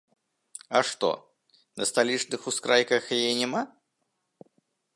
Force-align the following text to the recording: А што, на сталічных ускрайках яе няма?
А 0.77 0.79
што, 0.91 1.09
на 1.81 1.87
сталічных 1.89 2.41
ускрайках 2.53 3.03
яе 3.19 3.31
няма? 3.41 3.61